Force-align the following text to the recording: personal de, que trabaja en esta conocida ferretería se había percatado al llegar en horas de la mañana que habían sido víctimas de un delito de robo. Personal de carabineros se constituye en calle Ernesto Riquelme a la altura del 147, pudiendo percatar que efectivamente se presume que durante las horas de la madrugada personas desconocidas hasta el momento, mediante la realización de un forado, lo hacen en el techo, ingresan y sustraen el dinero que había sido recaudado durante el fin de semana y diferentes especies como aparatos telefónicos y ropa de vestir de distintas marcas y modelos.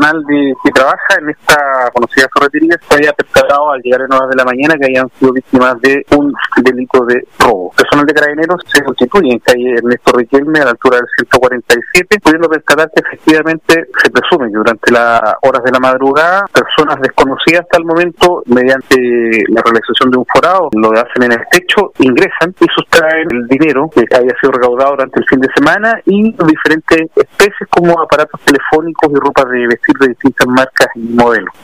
personal 0.00 0.24
de, 0.26 0.54
que 0.64 0.70
trabaja 0.72 1.14
en 1.20 1.30
esta 1.30 1.90
conocida 1.92 2.28
ferretería 2.32 2.76
se 2.88 2.94
había 2.94 3.12
percatado 3.12 3.70
al 3.72 3.80
llegar 3.82 4.02
en 4.02 4.12
horas 4.12 4.30
de 4.30 4.36
la 4.36 4.44
mañana 4.44 4.74
que 4.76 4.86
habían 4.86 5.08
sido 5.18 5.32
víctimas 5.32 5.80
de 5.80 6.04
un 6.16 6.32
delito 6.62 7.04
de 7.04 7.26
robo. 7.38 7.70
Personal 7.76 8.06
de 8.06 8.14
carabineros 8.14 8.60
se 8.66 8.82
constituye 8.82 9.32
en 9.32 9.38
calle 9.40 9.74
Ernesto 9.76 10.12
Riquelme 10.16 10.60
a 10.60 10.64
la 10.64 10.70
altura 10.70 10.98
del 10.98 11.06
147, 11.16 12.20
pudiendo 12.22 12.48
percatar 12.48 12.90
que 12.94 13.02
efectivamente 13.06 13.88
se 14.02 14.10
presume 14.10 14.50
que 14.50 14.58
durante 14.58 14.92
las 14.92 15.20
horas 15.42 15.62
de 15.64 15.72
la 15.72 15.80
madrugada 15.80 16.46
personas 16.52 17.00
desconocidas 17.00 17.62
hasta 17.62 17.78
el 17.78 17.84
momento, 17.84 18.42
mediante 18.46 18.96
la 19.48 19.62
realización 19.62 20.10
de 20.10 20.18
un 20.18 20.26
forado, 20.26 20.68
lo 20.72 20.90
hacen 20.92 21.22
en 21.24 21.32
el 21.32 21.44
techo, 21.50 21.92
ingresan 21.98 22.54
y 22.60 22.66
sustraen 22.74 23.28
el 23.30 23.46
dinero 23.46 23.88
que 23.92 24.04
había 24.14 24.34
sido 24.40 24.52
recaudado 24.52 24.92
durante 24.92 25.20
el 25.20 25.26
fin 25.26 25.40
de 25.40 25.48
semana 25.54 26.00
y 26.04 26.32
diferentes 26.32 27.10
especies 27.14 27.68
como 27.70 28.00
aparatos 28.00 28.40
telefónicos 28.42 29.10
y 29.10 29.14
ropa 29.14 29.44
de 29.44 29.66
vestir 29.66 29.89
de 29.98 30.08
distintas 30.08 30.46
marcas 30.46 30.88
y 30.94 31.00
modelos. 31.00 31.54